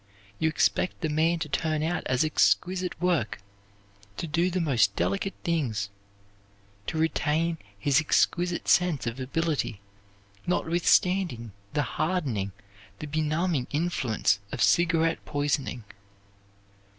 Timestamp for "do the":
4.25-4.59